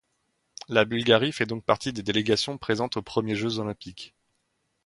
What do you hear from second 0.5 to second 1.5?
La Bulgarie fait